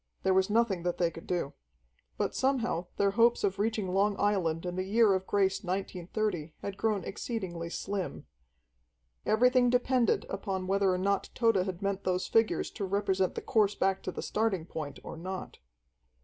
There 0.23 0.33
was 0.33 0.49
nothing 0.49 0.81
that 0.81 0.97
they 0.97 1.11
could 1.11 1.27
do. 1.27 1.53
But 2.17 2.33
somehow 2.33 2.87
their 2.97 3.11
hopes 3.11 3.43
of 3.43 3.59
reaching 3.59 3.89
Long 3.93 4.15
Island 4.19 4.65
in 4.65 4.75
the 4.75 4.81
year 4.83 5.13
of 5.13 5.27
grace 5.27 5.63
1930 5.63 6.55
had 6.63 6.75
grown 6.75 7.03
exceedingly 7.03 7.69
slim. 7.69 8.25
Everything 9.27 9.69
depended 9.69 10.25
upon 10.27 10.65
whether 10.65 10.91
or 10.91 10.97
not 10.97 11.29
Tode 11.35 11.57
had 11.57 11.83
meant 11.83 12.03
those 12.03 12.25
figures 12.25 12.71
to 12.71 12.83
represent 12.85 13.35
the 13.35 13.43
course 13.43 13.75
back 13.75 14.01
to 14.01 14.11
the 14.11 14.23
starting 14.23 14.65
point 14.65 14.97
or 15.03 15.15
not. 15.17 15.59